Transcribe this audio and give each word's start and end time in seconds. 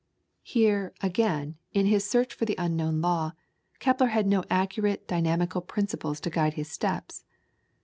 Here, 0.41 0.95
again, 1.01 1.57
in 1.73 1.85
his 1.85 2.09
search 2.09 2.33
for 2.33 2.45
the 2.45 2.55
unknown 2.57 3.01
law, 3.01 3.33
Kepler 3.77 4.07
had 4.07 4.25
no 4.25 4.43
accurate 4.49 5.07
dynamical 5.07 5.61
principles 5.61 6.19
to 6.21 6.31
guide 6.31 6.55
his 6.55 6.71
steps. 6.71 7.23